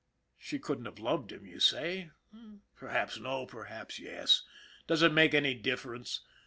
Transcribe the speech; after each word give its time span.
She 0.39 0.57
couldn't 0.57 0.85
have 0.85 0.97
loved 0.97 1.31
him, 1.31 1.45
you 1.45 1.59
say. 1.59 2.09
Perhaps 2.75 3.19
no, 3.19 3.45
perhaps 3.45 3.99
yes. 3.99 4.41
Does 4.87 5.03
it 5.03 5.13
make 5.13 5.35
any 5.35 5.53
dif 5.53 5.83
ference 5.83 6.21